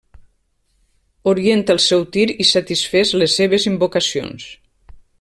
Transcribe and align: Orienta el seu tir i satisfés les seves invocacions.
Orienta 1.33 1.75
el 1.77 1.81
seu 1.87 2.05
tir 2.15 2.25
i 2.45 2.47
satisfés 2.53 3.15
les 3.23 3.39
seves 3.41 3.69
invocacions. 3.75 4.51